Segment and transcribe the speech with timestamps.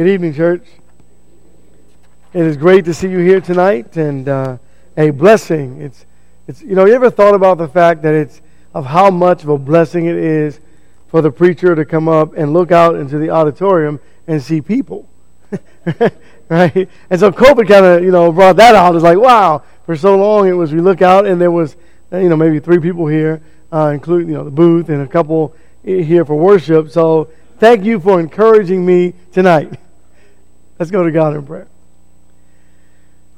[0.00, 0.66] Good evening, church.
[2.32, 4.56] It is great to see you here tonight, and uh,
[4.96, 5.82] a blessing.
[5.82, 6.06] It's,
[6.48, 8.40] it's, you know, you ever thought about the fact that it's
[8.72, 10.58] of how much of a blessing it is
[11.08, 15.06] for the preacher to come up and look out into the auditorium and see people,
[16.48, 16.88] right?
[17.10, 18.94] And so COVID kind of, you know, brought that out.
[18.94, 21.76] It's like, wow, for so long it was we look out and there was,
[22.10, 25.54] you know, maybe three people here, uh, including, you know, the booth and a couple
[25.84, 26.88] here for worship.
[26.88, 29.78] So thank you for encouraging me tonight.
[30.80, 31.68] Let's go to God in prayer.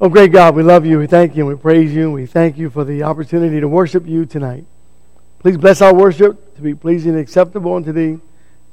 [0.01, 1.01] Oh, great God, we love you.
[1.01, 2.09] We thank you and we praise you.
[2.13, 4.65] We thank you for the opportunity to worship you tonight.
[5.41, 8.21] Please bless our worship to be pleasing and acceptable unto thee.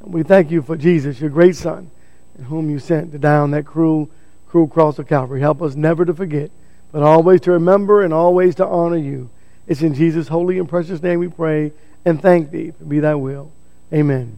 [0.02, 1.90] And we thank you for Jesus, your great Son,
[2.38, 4.08] in whom you sent to die on that cruel,
[4.48, 5.42] cruel cross of Calvary.
[5.42, 6.52] Help us never to forget,
[6.92, 9.32] but always to remember and always to honor you.
[9.66, 11.72] It's in Jesus' holy and precious name we pray
[12.06, 12.74] and thank thee.
[12.88, 13.52] Be thy will.
[13.92, 14.38] Amen.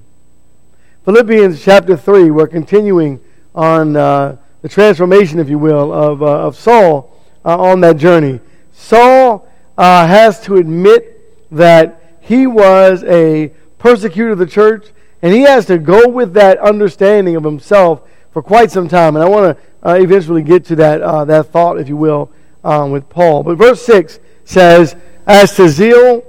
[1.03, 3.19] Philippians chapter 3, we're continuing
[3.55, 3.95] on.
[3.95, 7.11] Uh, the transformation, if you will, of, uh, of Saul
[7.43, 8.39] uh, on that journey.
[8.71, 11.17] Saul uh, has to admit
[11.51, 14.87] that he was a persecutor of the church,
[15.21, 19.15] and he has to go with that understanding of himself for quite some time.
[19.15, 22.31] And I want to uh, eventually get to that, uh, that thought, if you will,
[22.63, 23.43] um, with Paul.
[23.43, 26.23] But verse 6 says, As to zeal,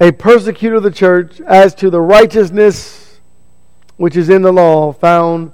[0.00, 3.05] a persecutor of the church, as to the righteousness
[3.96, 5.52] which is in the law, found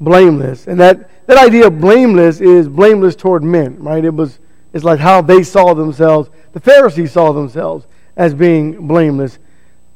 [0.00, 0.66] blameless.
[0.66, 4.04] And that, that idea of blameless is blameless toward men, right?
[4.04, 4.38] It was
[4.72, 6.30] it's like how they saw themselves.
[6.52, 9.38] The Pharisees saw themselves as being blameless.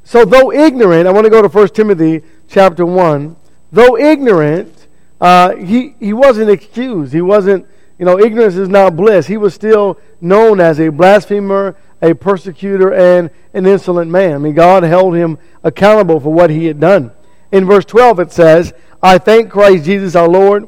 [0.03, 3.35] So though ignorant, I want to go to 1 Timothy chapter 1.
[3.71, 4.87] Though ignorant,
[5.21, 7.13] uh, he, he wasn't excused.
[7.13, 7.65] He wasn't,
[7.97, 9.27] you know, ignorance is not bliss.
[9.27, 14.33] He was still known as a blasphemer, a persecutor, and an insolent man.
[14.33, 17.11] I mean, God held him accountable for what he had done.
[17.53, 20.67] In verse 12 it says, I thank Christ Jesus our Lord,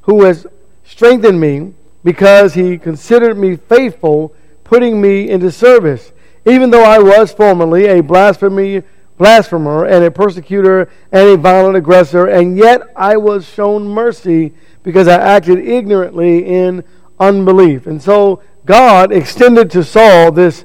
[0.00, 0.46] who has
[0.82, 4.34] strengthened me because he considered me faithful,
[4.64, 6.12] putting me into service.
[6.46, 8.82] Even though I was formerly a blasphemer,
[9.18, 15.08] blasphemer and a persecutor and a violent aggressor, and yet I was shown mercy because
[15.08, 16.82] I acted ignorantly in
[17.20, 17.86] unbelief.
[17.86, 20.64] And so God extended to Saul this,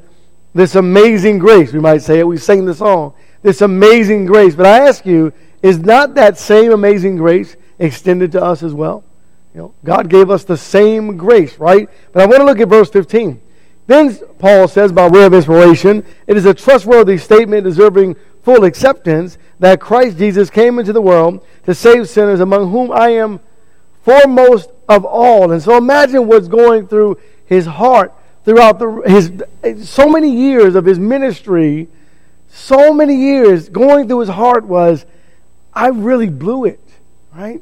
[0.53, 1.73] this amazing grace.
[1.73, 2.27] We might say it.
[2.27, 3.13] We sing the song.
[3.41, 4.55] This amazing grace.
[4.55, 9.03] But I ask you, is not that same amazing grace extended to us as well?
[9.53, 11.89] You know, God gave us the same grace, right?
[12.11, 13.41] But I want to look at verse 15.
[13.87, 19.37] Then Paul says, by way of inspiration, it is a trustworthy statement deserving full acceptance
[19.59, 23.39] that Christ Jesus came into the world to save sinners, among whom I am
[24.03, 25.51] foremost of all.
[25.51, 28.13] And so imagine what's going through his heart
[28.45, 31.87] throughout the, his so many years of his ministry.
[32.49, 35.05] So many years going through his heart was
[35.77, 36.79] I really blew it,
[37.31, 37.61] right?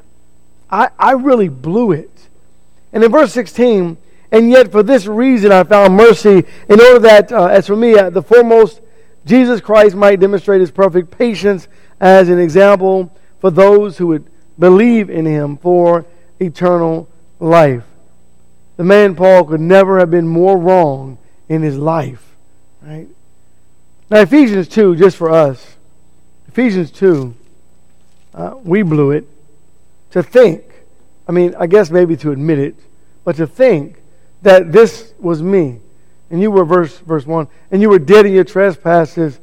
[0.70, 2.10] I, I really blew it.
[2.90, 3.98] And in verse 16,
[4.32, 7.94] and yet for this reason I found mercy, in order that, uh, as for me,
[7.94, 8.80] uh, the foremost,
[9.26, 11.68] Jesus Christ might demonstrate his perfect patience
[12.00, 14.24] as an example for those who would
[14.58, 16.06] believe in him for
[16.40, 17.84] eternal life.
[18.78, 21.18] The man Paul could never have been more wrong
[21.50, 22.34] in his life,
[22.80, 23.08] right?
[24.08, 25.76] Now, Ephesians 2, just for us,
[26.48, 27.34] Ephesians 2
[28.36, 29.26] uh, we blew it.
[30.12, 30.64] To think,
[31.26, 32.76] I mean, I guess maybe to admit it,
[33.24, 34.00] but to think
[34.42, 35.80] that this was me,
[36.30, 39.40] and you were verse verse one, and you were dead in your trespasses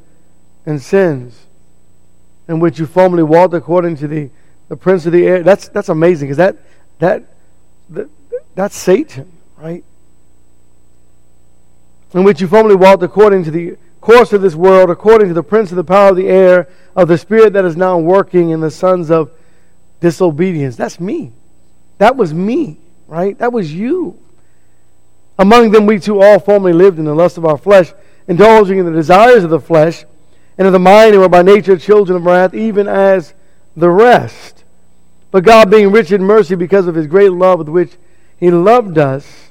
[0.64, 1.46] and sins,
[2.48, 4.30] in which you formerly walked according to the,
[4.68, 5.42] the prince of the air.
[5.42, 6.56] That's that's amazing because that
[6.98, 7.24] that,
[7.90, 8.08] that
[8.54, 9.84] that's Satan, right?
[12.14, 15.42] In which you formerly walked according to the course of this world, according to the
[15.42, 18.60] prince of the power of the air, of the spirit that is now working in
[18.60, 19.30] the sons of
[20.00, 20.76] disobedience.
[20.76, 21.32] That's me.
[21.96, 22.76] That was me,
[23.08, 23.36] right?
[23.38, 24.18] That was you.
[25.38, 27.94] Among them, we too all formerly lived in the lust of our flesh,
[28.28, 30.04] indulging in the desires of the flesh
[30.58, 33.32] and of the mind, and were by nature children of wrath, even as
[33.74, 34.64] the rest.
[35.30, 37.96] But God, being rich in mercy because of his great love with which
[38.38, 39.50] he loved us,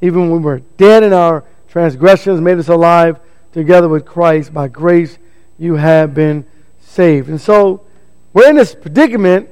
[0.00, 3.18] even when we were dead in our transgressions, made us alive
[3.58, 4.54] together with Christ.
[4.54, 5.18] By grace
[5.58, 6.46] you have been
[6.80, 7.28] saved.
[7.28, 7.84] And so
[8.32, 9.48] we're in this predicament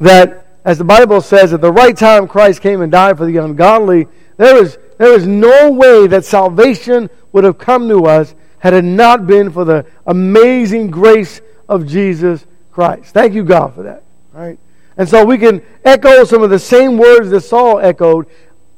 [0.00, 3.36] that, as the Bible says, at the right time Christ came and died for the
[3.38, 4.06] ungodly.
[4.36, 8.84] There is, there is no way that salvation would have come to us had it
[8.84, 13.12] not been for the amazing grace of Jesus Christ.
[13.12, 14.02] Thank you, God, for that.
[14.32, 14.58] Right?
[14.96, 18.26] And so we can echo some of the same words that Saul echoed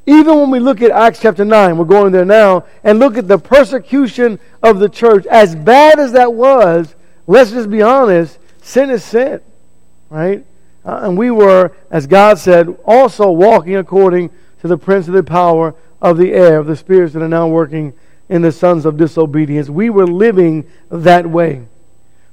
[0.08, 3.28] even when we look at Acts chapter 9, we're going there now, and look at
[3.28, 6.94] the persecution of the church, as bad as that was,
[7.26, 9.42] let's just be honest, sin is sin,
[10.08, 10.46] right?
[10.82, 14.30] Uh, and we were, as God said, also walking according
[14.62, 17.46] to the prince of the power of the air, of the spirits that are now
[17.46, 17.92] working
[18.30, 19.68] in the sons of disobedience.
[19.68, 21.66] We were living that way.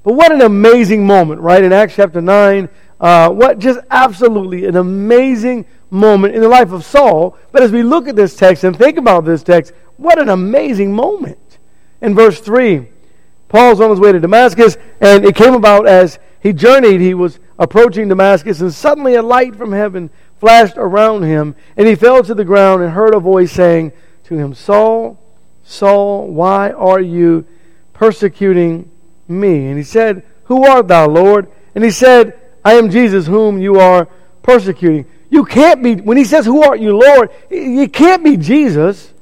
[0.02, 1.62] But what an amazing moment, right?
[1.62, 6.84] In Acts chapter 9, uh, what just absolutely an amazing moment in the life of
[6.84, 7.36] Saul.
[7.52, 10.92] But as we look at this text and think about this text, what an amazing
[10.92, 11.58] moment.
[12.00, 12.88] In verse 3,
[13.48, 17.38] Paul's on his way to Damascus, and it came about as he journeyed, he was
[17.58, 22.34] approaching Damascus, and suddenly a light from heaven flashed around him, and he fell to
[22.34, 23.92] the ground and heard a voice saying
[24.24, 25.18] to him, Saul,
[25.64, 27.46] Saul, why are you
[27.92, 28.90] persecuting
[29.26, 29.66] me?
[29.66, 31.50] And he said, Who art thou, Lord?
[31.74, 34.06] And he said, I am Jesus whom you are
[34.42, 35.06] persecuting.
[35.36, 37.28] You can't be, when he says, Who art you, Lord?
[37.50, 39.12] You can't be Jesus.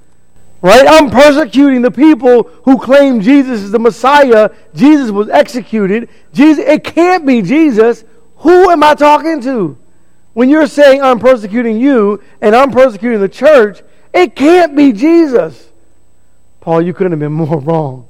[0.62, 0.86] Right?
[0.86, 4.50] I'm persecuting the people who claim Jesus is the Messiah.
[4.76, 6.08] Jesus was executed.
[6.32, 8.04] Jesus, it can't be Jesus.
[8.36, 9.76] Who am I talking to?
[10.34, 13.82] When you're saying I'm persecuting you and I'm persecuting the church,
[14.12, 15.68] it can't be Jesus.
[16.60, 18.06] Paul, you couldn't have been more wrong.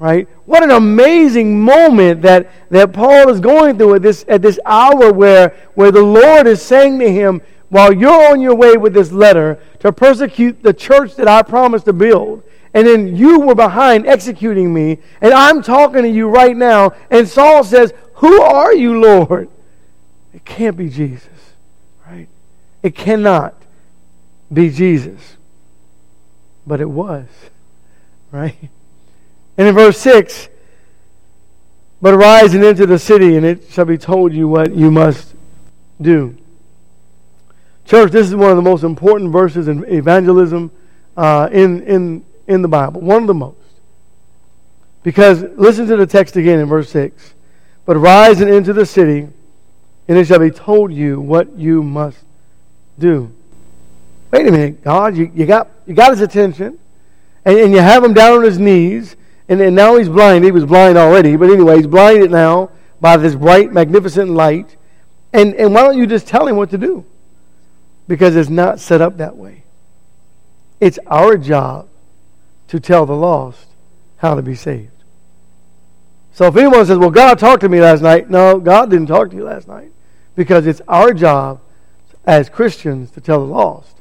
[0.00, 0.26] Right?
[0.46, 5.12] What an amazing moment that, that Paul is going through at this, at this hour
[5.12, 9.12] where, where the Lord is saying to him, while you're on your way with this
[9.12, 12.42] letter to persecute the church that I promised to build,
[12.72, 17.28] and then you were behind executing me, and I'm talking to you right now, and
[17.28, 19.50] Saul says, Who are you, Lord?
[20.32, 21.28] It can't be Jesus,
[22.06, 22.28] right?
[22.82, 23.54] It cannot
[24.50, 25.36] be Jesus.
[26.66, 27.26] But it was,
[28.32, 28.70] right?
[29.56, 30.48] And in verse 6,
[32.02, 35.34] but arise and enter the city, and it shall be told you what you must
[36.00, 36.36] do.
[37.84, 40.70] Church, this is one of the most important verses in evangelism
[41.16, 43.00] uh, in, in, in the Bible.
[43.00, 43.56] One of the most.
[45.02, 47.34] Because listen to the text again in verse 6.
[47.84, 49.26] But rise and enter the city,
[50.08, 52.18] and it shall be told you what you must
[52.98, 53.32] do.
[54.30, 56.78] Wait a minute, God, you, you, got, you got his attention,
[57.44, 59.16] and, and you have him down on his knees,
[59.50, 60.44] and, and now he's blind.
[60.44, 62.70] He was blind already, but anyway, he's blinded now
[63.02, 64.76] by this bright, magnificent light.
[65.34, 67.04] And, and why don't you just tell him what to do?
[68.10, 69.62] because it's not set up that way.
[70.80, 71.88] It's our job
[72.66, 73.68] to tell the lost
[74.16, 74.90] how to be saved.
[76.32, 79.30] So if anyone says, Well, God talked to me last night, no, God didn't talk
[79.30, 79.92] to you last night
[80.34, 81.60] because it's our job
[82.26, 83.96] as Christians to tell the lost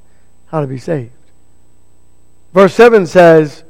[0.47, 1.11] how to be saved.
[2.51, 3.63] Verse 7 says,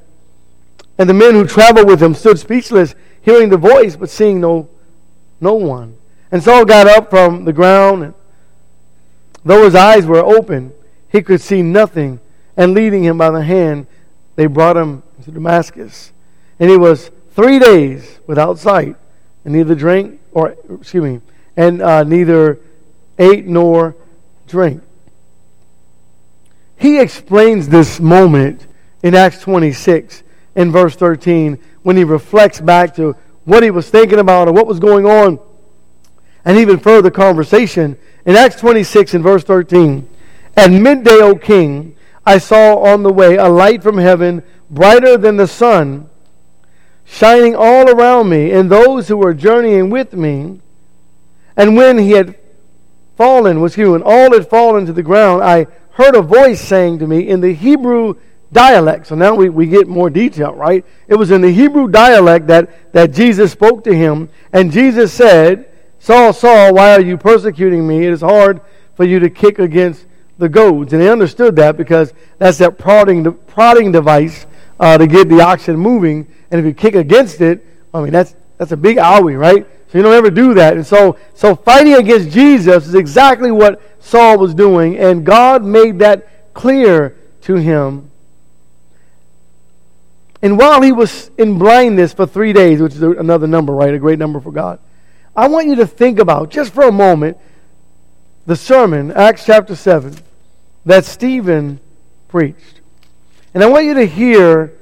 [0.99, 4.69] And the men who traveled with him stood speechless, hearing the voice, but seeing no,
[5.41, 5.97] no one.
[6.31, 8.13] And Saul got up from the ground and
[9.45, 10.73] Though his eyes were open,
[11.09, 12.19] he could see nothing,
[12.57, 13.87] and leading him by the hand,
[14.35, 16.11] they brought him to Damascus.
[16.59, 18.95] And he was three days without sight,
[19.45, 21.21] and neither drink, or excuse me,
[21.55, 22.59] and uh, neither
[23.17, 23.95] ate nor
[24.47, 24.83] drank.
[26.77, 28.65] He explains this moment
[29.03, 30.23] in Acts 26
[30.59, 33.15] in verse 13 when he reflects back to
[33.45, 35.39] what he was thinking about or what was going on,
[36.43, 40.07] and even further conversation in Acts 26 and verse 13,
[40.57, 41.95] at midday, O king,
[42.25, 46.09] I saw on the way a light from heaven, brighter than the sun,
[47.05, 50.59] shining all around me and those who were journeying with me.
[51.55, 52.37] And when he had
[53.15, 56.99] fallen, was he, when all had fallen to the ground, I heard a voice saying
[56.99, 58.15] to me in the Hebrew
[58.51, 59.07] dialect.
[59.07, 60.85] So now we, we get more detail, right?
[61.07, 64.29] It was in the Hebrew dialect that, that Jesus spoke to him.
[64.53, 68.05] And Jesus said, Saul, Saul, why are you persecuting me?
[68.05, 68.61] It is hard
[68.95, 70.05] for you to kick against
[70.37, 70.93] the goads.
[70.93, 74.47] And they understood that because that's that prodding, prodding device
[74.79, 76.27] uh, to get the oxen moving.
[76.49, 79.67] And if you kick against it, I mean, that's, that's a big owie, right?
[79.91, 80.73] So you don't ever do that.
[80.73, 84.97] And so, so fighting against Jesus is exactly what Saul was doing.
[84.97, 88.08] And God made that clear to him.
[90.41, 93.93] And while he was in blindness for three days, which is another number, right?
[93.93, 94.79] A great number for God.
[95.35, 97.37] I want you to think about, just for a moment,
[98.45, 100.15] the sermon, Acts chapter 7,
[100.85, 101.79] that Stephen
[102.29, 102.81] preached.
[103.53, 104.73] And I want you to hear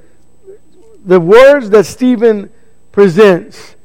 [1.03, 2.51] the words that Stephen
[2.91, 3.75] presents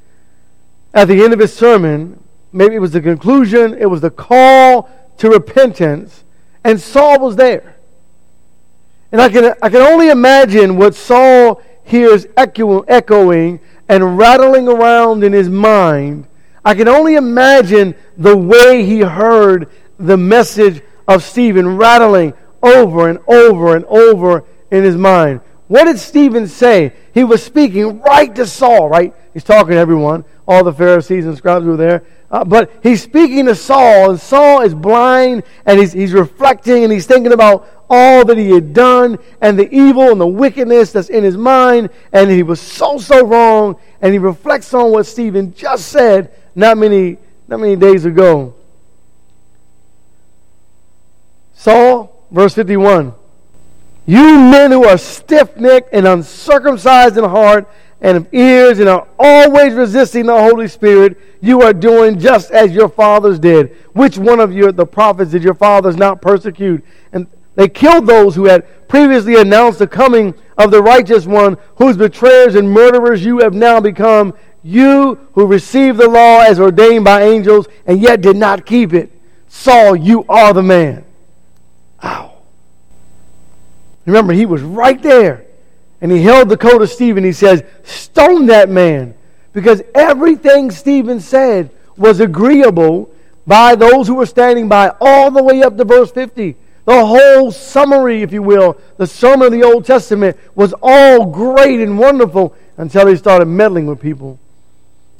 [0.93, 2.23] at the end of his sermon.
[2.53, 6.25] Maybe it was the conclusion, it was the call to repentance,
[6.65, 7.77] and Saul was there.
[9.13, 15.33] And I can, I can only imagine what Saul hears echoing and rattling around in
[15.33, 16.27] his mind
[16.65, 23.19] I can only imagine the way he heard the message of Stephen rattling over and
[23.27, 25.41] over and over in his mind.
[25.73, 26.93] What did Stephen say?
[27.15, 29.15] He was speaking right to Saul, right?
[29.33, 30.27] He's talking to everyone.
[30.47, 32.05] All the Pharisees and scribes were there.
[32.31, 36.93] Uh, but he's speaking to Saul, and Saul is blind, and he's, he's reflecting, and
[36.93, 41.09] he's thinking about all that he had done, and the evil and the wickedness that's
[41.09, 45.55] in his mind, and he was so, so wrong, and he reflects on what Stephen
[45.55, 47.17] just said not many,
[47.49, 48.55] not many days ago.
[51.55, 53.15] Saul, verse 51.
[54.07, 57.69] You men who are stiff necked and uncircumcised in heart
[58.01, 62.73] and of ears and are always resisting the Holy Spirit, you are doing just as
[62.73, 63.77] your fathers did.
[63.93, 66.85] Which one of you, the prophets, did your fathers not persecute?
[67.13, 71.97] And they killed those who had previously announced the coming of the righteous one, whose
[71.97, 74.35] betrayers and murderers you have now become.
[74.65, 79.13] You who received the law as ordained by angels and yet did not keep it.
[79.49, 81.05] Saul, you are the man.
[84.07, 85.45] Remember, he was right there.
[86.01, 87.23] And he held the coat of Stephen.
[87.23, 89.15] He says, Stone that man.
[89.53, 93.11] Because everything Stephen said was agreeable
[93.47, 96.57] by those who were standing by, all the way up to verse 50.
[96.85, 101.81] The whole summary, if you will, the sermon of the Old Testament was all great
[101.81, 104.39] and wonderful until he started meddling with people.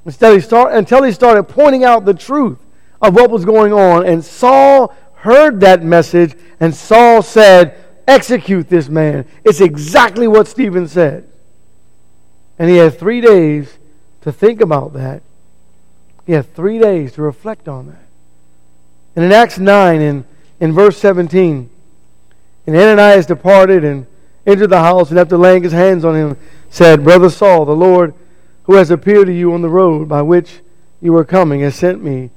[0.05, 2.59] Instead, he start, until he started pointing out the truth
[3.01, 4.05] of what was going on.
[4.05, 9.27] And Saul heard that message, and Saul said, execute this man.
[9.45, 11.29] It's exactly what Stephen said.
[12.59, 13.79] And he had three days
[14.23, 15.23] to think about that.
[16.27, 18.07] He had three days to reflect on that.
[19.17, 20.25] And in Acts 9, in,
[20.61, 21.69] in verse 17,
[22.67, 24.07] and Ananias departed and
[24.47, 26.37] entered the house, and after laying his hands on him,
[26.71, 28.15] said, Brother Saul, the Lord
[28.65, 30.61] who has appeared to you on the road by which
[31.01, 32.31] you were coming has sent me,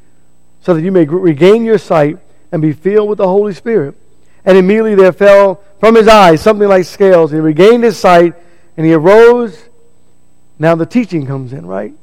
[0.61, 2.17] so that you may regain your sight
[2.51, 3.95] and be filled with the Holy Spirit
[4.45, 7.31] and immediately there fell from his eyes something like scales.
[7.31, 8.33] He regained his sight,
[8.77, 9.69] and he arose.
[10.57, 11.93] Now the teaching comes in, right?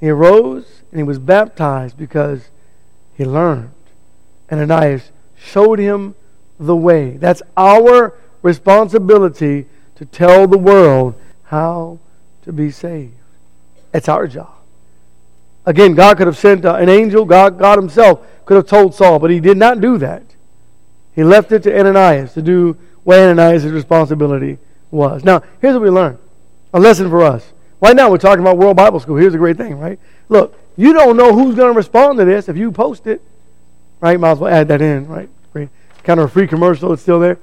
[0.00, 2.48] He arose and he was baptized because
[3.16, 3.70] he learned.
[4.48, 6.14] And Ananias showed him
[6.58, 7.16] the way.
[7.16, 11.98] That's our responsibility to tell the world how
[12.42, 13.14] to be saved.
[13.92, 14.52] It's our job.
[15.64, 19.30] Again, God could have sent an angel, God, God Himself could have told Saul, but
[19.30, 20.22] He did not do that.
[21.16, 24.58] He left it to Ananias to do what Ananias' responsibility
[24.90, 25.24] was.
[25.24, 26.18] Now, here's what we learn
[26.72, 27.52] a lesson for us.
[27.80, 29.16] Right now, we're talking about World Bible School.
[29.16, 29.98] Here's a great thing, right?
[30.28, 33.22] Look, you don't know who's going to respond to this if you post it,
[34.00, 34.20] right?
[34.20, 35.28] Might as well add that in, right?
[35.52, 35.70] Great.
[36.04, 36.92] Kind of a free commercial.
[36.92, 37.38] It's still there.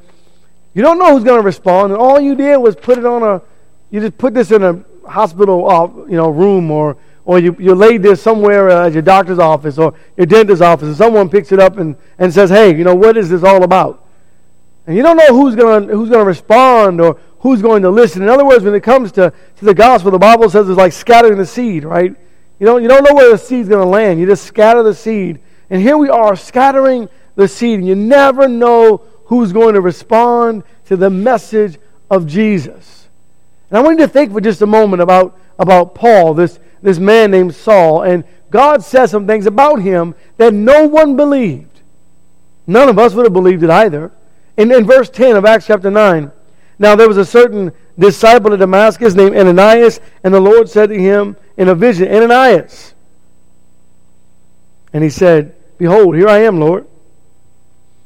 [0.75, 3.23] You don't know who's going to respond, and all you did was put it on
[3.23, 3.41] a.
[3.89, 7.73] You just put this in a hospital, uh, you know, room or or you, you
[7.73, 11.51] laid this somewhere uh, at your doctor's office or your dentist's office, and someone picks
[11.51, 14.05] it up and, and says, hey, you know, what is this all about?
[14.85, 18.21] And you don't know who's going who's gonna respond or who's going to listen.
[18.21, 20.93] In other words, when it comes to, to the gospel, the Bible says it's like
[20.93, 22.15] scattering the seed, right?
[22.57, 24.17] You don't, you don't know where the seed's going to land.
[24.17, 25.39] You just scatter the seed.
[25.69, 30.63] And here we are scattering the seed, and you never know who's going to respond
[30.85, 31.77] to the message
[32.09, 33.09] of Jesus.
[33.69, 36.99] And I want you to think for just a moment about, about Paul, this, this
[36.99, 41.81] man named Saul, and God says some things about him that no one believed.
[42.67, 44.11] None of us would have believed it either.
[44.57, 46.31] In, in verse 10 of Acts chapter 9,
[46.77, 50.99] now there was a certain disciple of Damascus named Ananias, and the Lord said to
[50.99, 52.93] him in a vision, Ananias.
[54.91, 56.85] And he said, Behold, here I am, Lord.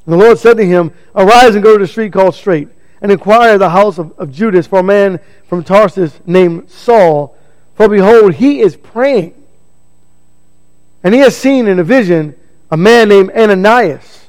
[0.05, 2.69] And the Lord said to him, Arise and go to the street called Straight,
[3.01, 7.36] and inquire the house of, of Judas for a man from Tarsus named Saul
[7.77, 9.35] for behold, he is praying.
[11.03, 12.35] And he has seen in a vision
[12.71, 14.27] a man named Ananias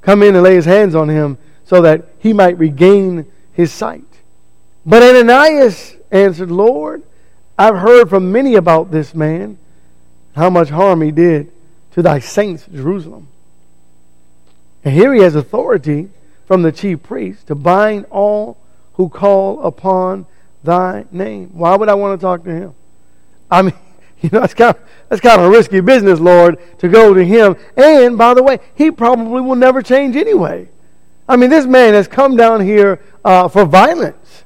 [0.00, 4.04] come in and lay his hands on him so that he might regain his sight.
[4.86, 7.02] But Ananias answered, Lord,
[7.58, 9.58] I've heard from many about this man,
[10.34, 11.52] how much harm he did
[11.92, 13.28] to thy saints, Jerusalem.
[14.84, 16.10] And here he has authority
[16.46, 18.56] from the chief priest to bind all
[18.94, 20.26] who call upon
[20.62, 21.50] thy name.
[21.52, 22.74] Why would I want to talk to him?
[23.50, 23.74] I mean,
[24.20, 27.24] you know, that's kind of, that's kind of a risky business, Lord, to go to
[27.24, 27.56] him.
[27.76, 30.68] And, by the way, he probably will never change anyway.
[31.28, 34.44] I mean, this man has come down here uh, for violence.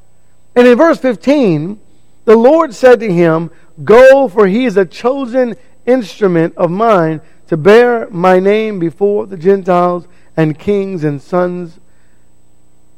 [0.54, 1.78] And in verse 15,
[2.25, 3.50] the Lord said to him,
[3.85, 5.54] Go, for he is a chosen
[5.85, 11.78] instrument of mine to bear my name before the Gentiles and kings and sons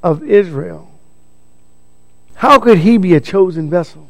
[0.03, 0.88] of Israel.
[2.39, 4.09] How could he be a chosen vessel?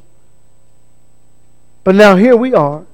[1.83, 2.85] But now here we are,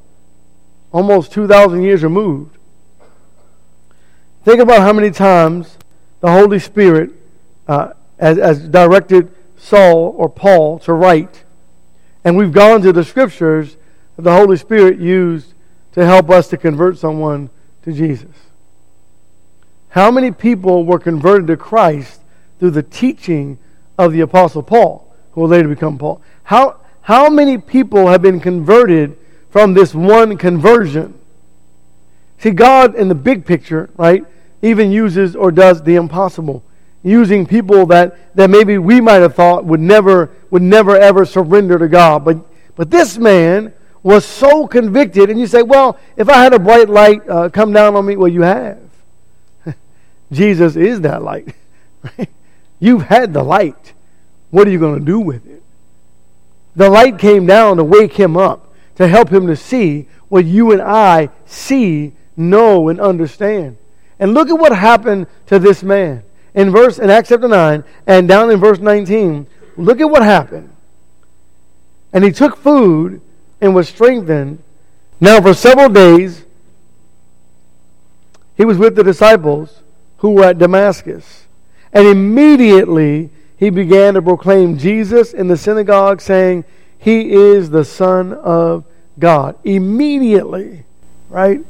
[0.92, 2.56] almost 2,000 years removed.
[4.44, 5.76] Think about how many times
[6.20, 7.10] the Holy Spirit,
[7.66, 11.42] uh, as, as directed Saul or Paul to write.
[12.22, 13.76] And we've gone to the scriptures
[14.14, 15.52] that the Holy Spirit used
[15.94, 17.50] to help us to convert someone
[17.82, 18.36] to Jesus.
[19.88, 22.20] How many people were converted to Christ
[22.60, 23.58] through the teaching
[23.98, 25.03] of the Apostle Paul,
[25.34, 26.22] who will later become Paul?
[26.44, 29.16] How, how many people have been converted
[29.50, 31.18] from this one conversion?
[32.38, 34.24] See, God in the big picture, right,
[34.62, 36.62] even uses or does the impossible
[37.04, 41.78] using people that, that maybe we might have thought would never, would never ever surrender
[41.78, 42.24] to God.
[42.24, 42.38] But,
[42.74, 43.72] but this man
[44.02, 47.72] was so convicted, and you say, well, if I had a bright light uh, come
[47.72, 48.78] down on me, well, you have.
[50.32, 51.54] Jesus is that light.
[52.80, 53.93] You've had the light.
[54.54, 55.64] What are you going to do with it?
[56.76, 60.70] The light came down to wake him up, to help him to see what you
[60.70, 63.78] and I see, know, and understand.
[64.20, 66.22] And look at what happened to this man
[66.54, 70.72] in verse in Acts chapter 9 and down in verse 19, look at what happened.
[72.12, 73.20] And he took food
[73.60, 74.62] and was strengthened.
[75.18, 76.44] Now for several days
[78.56, 79.82] he was with the disciples
[80.18, 81.48] who were at Damascus.
[81.92, 86.64] And immediately he began to proclaim Jesus in the synagogue, saying,
[86.98, 88.84] He is the Son of
[89.18, 89.56] God.
[89.64, 90.84] Immediately,
[91.28, 91.60] right?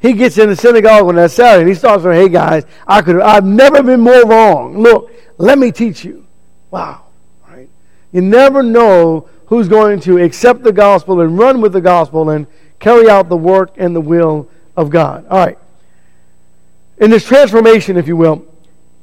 [0.00, 3.02] He gets in the synagogue on that Saturday and he starts saying, Hey guys, I
[3.02, 4.78] could I've never been more wrong.
[4.78, 6.26] Look, let me teach you.
[6.72, 7.04] Wow.
[7.48, 7.68] Right?
[8.10, 12.48] You never know who's going to accept the gospel and run with the gospel and
[12.80, 15.24] carry out the work and the will of God.
[15.28, 15.58] All right.
[16.98, 18.44] In this transformation, if you will,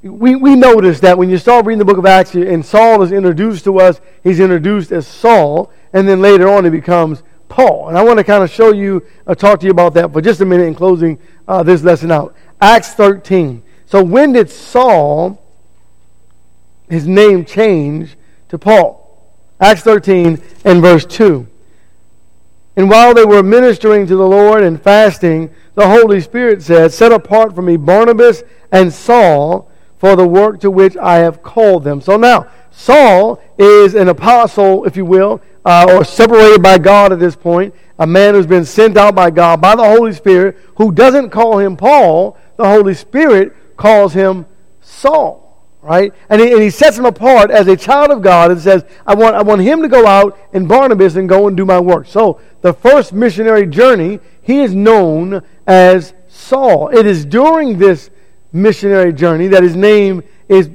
[0.02, 3.12] we, we notice that when you start reading the book of Acts and Saul is
[3.12, 7.90] introduced to us, he's introduced as Saul, and then later on he becomes Paul.
[7.90, 10.22] And I want to kind of show you, uh, talk to you about that for
[10.22, 12.34] just a minute in closing uh, this lesson out.
[12.62, 13.62] Acts 13.
[13.88, 15.44] So when did Saul,
[16.90, 18.16] his name change
[18.50, 19.06] to Paul?
[19.60, 21.46] Acts 13 and verse 2.
[22.78, 27.12] And while they were ministering to the Lord and fasting, the Holy Spirit said, Set
[27.12, 29.69] apart for me Barnabas and Saul
[30.00, 32.02] for the work to which I have called them.
[32.02, 37.20] So now, Saul is an apostle, if you will, uh, or separated by God at
[37.20, 40.94] this point, a man who's been sent out by God, by the Holy Spirit, who
[40.94, 44.46] doesn't call him Paul, the Holy Spirit calls him
[44.82, 45.46] Saul.
[45.82, 46.14] Right?
[46.30, 49.16] And he, and he sets him apart as a child of God and says, I
[49.16, 52.06] want, I want him to go out and Barnabas and go and do my work.
[52.06, 56.90] So, the first missionary journey, he is known as Saul.
[56.90, 58.10] It is during this
[58.52, 60.70] missionary journey that his name is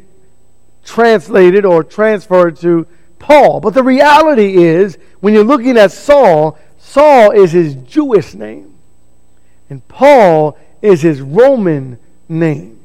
[0.84, 2.86] translated or transferred to
[3.18, 3.60] Paul.
[3.60, 8.74] But the reality is, when you're looking at Saul, Saul is his Jewish name,
[9.70, 12.80] and Paul is his Roman name.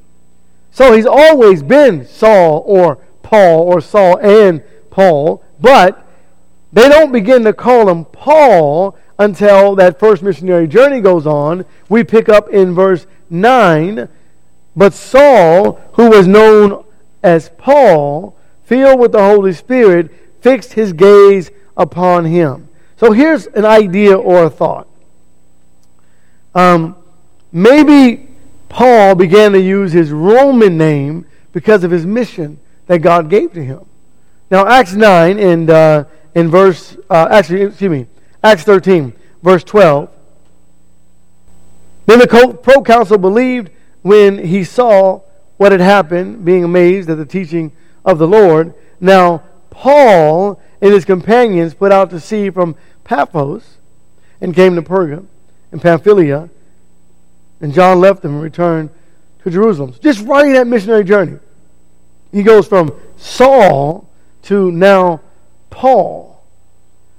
[0.72, 6.06] So he's always been Saul or Paul or Saul and Paul, but
[6.72, 11.66] they don't begin to call him Paul until that first missionary journey goes on.
[11.90, 14.08] We pick up in verse 9.
[14.76, 16.84] But Saul, who was known
[17.24, 22.70] as Paul, filled with the Holy Spirit, fixed his gaze upon him.
[22.98, 24.88] So here's an idea or a thought.
[26.54, 26.96] Um,
[27.52, 28.28] maybe
[28.68, 33.64] Paul began to use his Roman name because of his mission that God gave to
[33.64, 33.86] him.
[34.52, 36.04] Now, Acts 9 and uh,
[36.36, 38.08] in verse, uh, actually, excuse me,
[38.44, 40.10] Acts 13, verse 12.
[42.06, 42.28] Then the
[42.64, 43.70] proconsul believed
[44.02, 45.22] when he saw
[45.58, 47.72] what had happened, being amazed at the teaching
[48.06, 48.74] of the Lord.
[49.00, 53.78] Now, Paul and his companions put out to sea from Paphos
[54.40, 55.26] and came to Perga
[55.72, 56.50] and Pamphylia.
[57.62, 58.90] And John left them and returned
[59.44, 59.94] to Jerusalem.
[60.02, 61.40] Just running that missionary journey.
[62.32, 64.10] He goes from Saul
[64.44, 65.22] to now
[65.70, 66.42] Paul.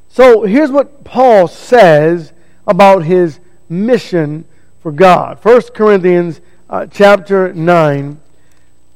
[0.09, 2.33] So here's what Paul says
[2.67, 3.39] about his
[3.69, 4.45] mission
[4.81, 5.39] for God.
[5.43, 8.21] 1 Corinthians uh, chapter 9.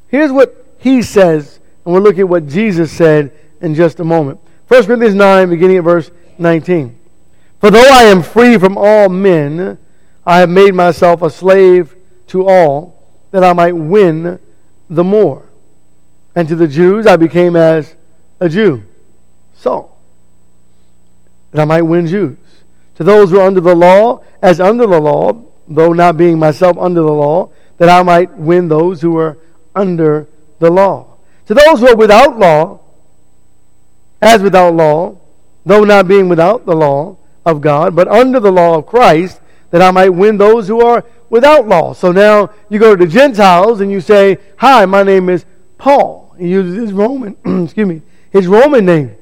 [0.08, 4.40] Here's what he says, and we'll look at what Jesus said in just a moment.
[4.68, 6.96] 1 Corinthians 9, beginning at verse 19.
[7.60, 9.76] For though I am free from all men,
[10.24, 11.94] I have made myself a slave
[12.28, 14.38] to all, that I might win
[14.88, 15.48] the more.
[16.36, 17.94] And to the Jews I became as
[18.38, 18.84] a Jew.
[19.56, 19.90] So,
[21.50, 22.38] that I might win Jews.
[22.96, 26.76] To those who are under the law, as under the law, though not being myself
[26.78, 29.38] under the law, that I might win those who are
[29.74, 31.16] under the law.
[31.46, 32.80] To those who are without law,
[34.22, 35.16] as without law,
[35.66, 39.82] though not being without the law of God, but under the law of Christ, that
[39.82, 41.92] I might win those who are without law.
[41.92, 45.44] So now you go to the Gentiles and you say, Hi, my name is
[45.78, 46.34] Paul.
[46.38, 49.16] He uses his Roman, excuse me, his Roman name.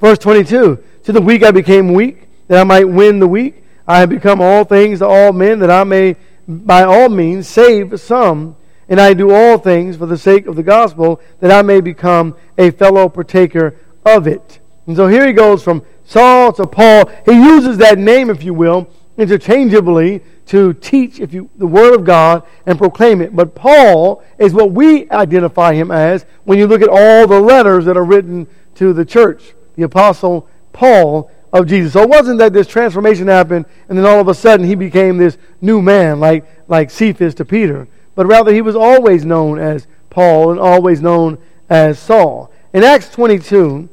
[0.00, 3.64] Verse 22 To the weak I became weak, that I might win the weak.
[3.86, 6.16] I have become all things to all men, that I may
[6.48, 8.56] by all means save some.
[8.88, 12.34] And I do all things for the sake of the gospel, that I may become
[12.56, 14.60] a fellow partaker of it.
[14.86, 17.10] And so here he goes from Saul to Paul.
[17.26, 22.06] He uses that name, if you will, interchangeably to teach if you, the Word of
[22.06, 23.36] God and proclaim it.
[23.36, 27.84] But Paul is what we identify him as when you look at all the letters
[27.84, 29.52] that are written to the church.
[29.76, 31.92] The Apostle Paul of Jesus.
[31.92, 35.16] So it wasn't that this transformation happened and then all of a sudden he became
[35.16, 37.88] this new man like, like Cephas to Peter.
[38.14, 41.38] But rather he was always known as Paul and always known
[41.70, 42.52] as Saul.
[42.72, 43.88] In Acts 22,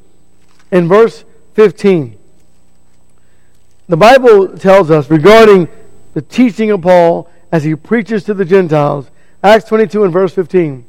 [0.71, 2.17] in verse 15,
[3.87, 5.67] the Bible tells us regarding
[6.13, 9.09] the teaching of Paul as he preaches to the Gentiles.
[9.43, 10.85] Acts 22 and verse 15.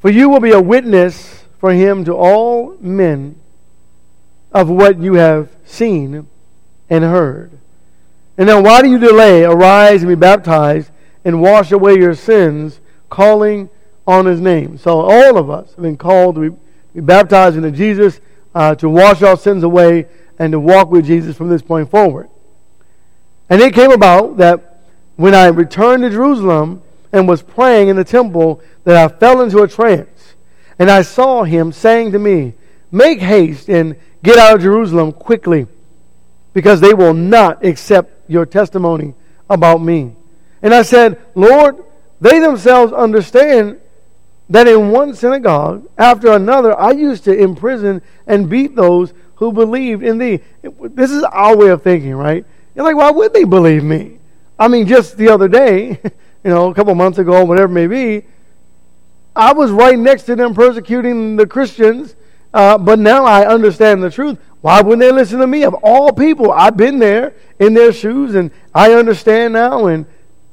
[0.00, 3.36] For you will be a witness for him to all men
[4.52, 6.26] of what you have seen
[6.90, 7.52] and heard.
[8.36, 9.44] And now, why do you delay?
[9.44, 10.90] Arise and be baptized
[11.24, 13.70] and wash away your sins, calling
[14.06, 14.78] on his name.
[14.78, 16.56] So, all of us have been called to be,
[16.94, 18.20] be baptized into Jesus,
[18.54, 20.06] uh, to wash our sins away,
[20.38, 22.28] and to walk with Jesus from this point forward.
[23.48, 24.80] And it came about that
[25.16, 29.62] when I returned to Jerusalem and was praying in the temple, that I fell into
[29.62, 30.34] a trance.
[30.78, 32.54] And I saw him saying to me,
[32.90, 35.66] Make haste and get out of Jerusalem quickly,
[36.54, 39.14] because they will not accept your testimony
[39.48, 40.14] about me.
[40.62, 41.82] And I said, Lord,
[42.20, 43.80] they themselves understand
[44.48, 50.02] that in one synagogue after another I used to imprison and beat those who believed
[50.02, 50.40] in thee.
[50.62, 52.44] This is our way of thinking, right?
[52.74, 54.18] You're like, why would they believe me?
[54.58, 57.86] I mean, just the other day, you know, a couple months ago, whatever it may
[57.86, 58.26] be,
[59.34, 62.14] I was right next to them persecuting the Christians,
[62.52, 64.38] uh, but now I understand the truth.
[64.60, 65.64] Why wouldn't they listen to me?
[65.64, 69.86] Of all people, I've been there in their shoes, and I understand now.
[69.86, 70.06] And,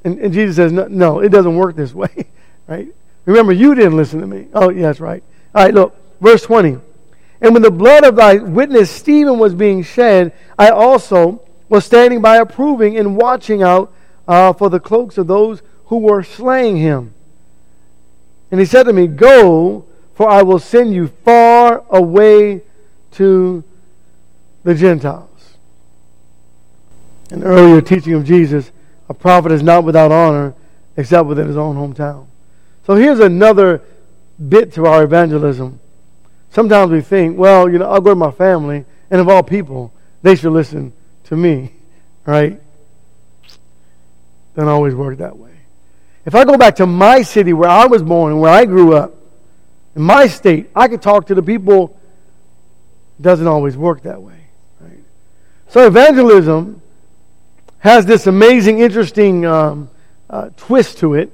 [0.04, 2.26] and, and Jesus says, no, no, it doesn't work this way,
[2.68, 2.88] right?
[3.26, 4.48] Remember, you didn't listen to me.
[4.54, 5.24] Oh, yeah, that's right.
[5.54, 6.80] All right, look, verse 20.
[7.42, 12.22] And when the blood of thy witness Stephen was being shed, I also was standing
[12.22, 13.94] by approving and watching out
[14.28, 17.14] uh, for the cloaks of those who were slaying him.
[18.52, 19.86] And he said to me, Go,
[20.20, 22.62] for I will send you far away
[23.12, 23.64] to
[24.66, 25.56] the Gentiles.
[27.32, 28.70] In earlier teaching of Jesus,
[29.08, 30.56] a prophet is not without honor
[30.98, 32.28] except within his own hometown.
[32.86, 33.82] So here's another
[34.50, 35.80] bit to our evangelism.
[36.50, 39.94] Sometimes we think, well, you know, I'll go to my family, and of all people,
[40.22, 40.92] they should listen
[41.28, 41.72] to me,
[42.26, 42.60] right?
[44.54, 45.54] Doesn't always work that way.
[46.26, 48.98] If I go back to my city where I was born and where I grew
[48.98, 49.16] up,
[49.96, 52.00] in my state, I could talk to the people.
[53.20, 54.46] It doesn't always work that way,
[54.80, 55.00] right?
[55.68, 56.82] So evangelism
[57.80, 59.90] has this amazing, interesting um,
[60.30, 61.32] uh, twist to it,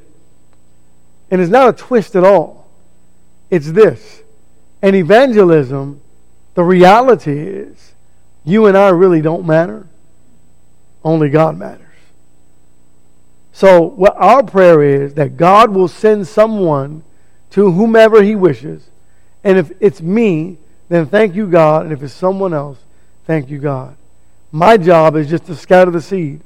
[1.32, 2.68] and it's not a twist at all.
[3.50, 4.24] It's this
[4.86, 6.00] and evangelism,
[6.54, 7.94] the reality is,
[8.44, 9.88] you and I really don't matter.
[11.04, 11.82] Only God matters.
[13.52, 17.04] So, what our prayer is that God will send someone
[17.56, 18.90] to whomever He wishes.
[19.42, 20.58] And if it's me,
[20.90, 21.86] then thank you, God.
[21.86, 22.78] And if it's someone else,
[23.26, 23.96] thank you, God.
[24.52, 26.42] My job is just to scatter the seed.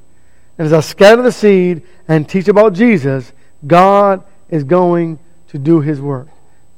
[0.59, 3.33] And as I scatter the seed and teach about Jesus,
[3.65, 5.17] God is going
[5.47, 6.27] to do His work.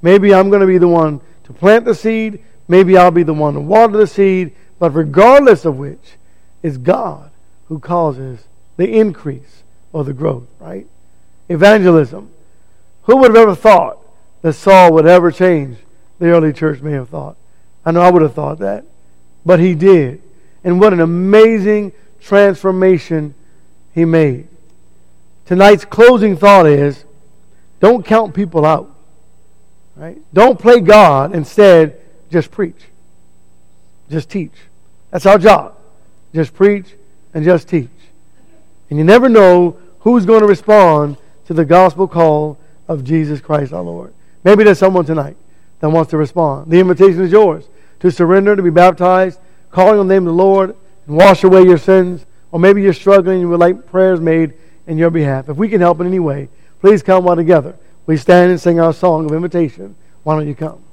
[0.01, 2.41] Maybe I'm going to be the one to plant the seed.
[2.69, 4.55] Maybe I'll be the one to water the seed.
[4.79, 6.15] But regardless of which,
[6.63, 7.31] it's God
[7.67, 8.45] who causes
[8.77, 10.87] the increase or the growth, right?
[11.49, 12.31] Evangelism.
[13.03, 13.97] Who would have ever thought
[14.41, 15.77] that Saul would ever change?
[16.19, 17.35] The early church may have thought.
[17.85, 18.85] I know I would have thought that.
[19.45, 20.21] But he did.
[20.63, 23.33] And what an amazing transformation
[23.93, 24.47] he made.
[25.45, 27.03] Tonight's closing thought is
[27.79, 28.95] don't count people out.
[29.95, 30.17] Right?
[30.33, 31.35] Don't play God.
[31.35, 31.99] Instead,
[32.29, 32.79] just preach.
[34.09, 34.53] Just teach.
[35.09, 35.75] That's our job.
[36.33, 36.95] Just preach
[37.33, 37.89] and just teach.
[38.89, 43.73] And you never know who's going to respond to the gospel call of Jesus Christ
[43.73, 44.13] our Lord.
[44.43, 45.37] Maybe there's someone tonight
[45.79, 46.71] that wants to respond.
[46.71, 50.43] The invitation is yours to surrender, to be baptized, calling on the name of the
[50.43, 50.75] Lord,
[51.07, 52.25] and wash away your sins.
[52.51, 54.53] Or maybe you're struggling and you would like prayers made
[54.87, 55.49] in your behalf.
[55.49, 56.49] If we can help in any way,
[56.81, 59.95] please come while together we stand and sing our song of invitation.
[60.23, 60.83] Why don't you come?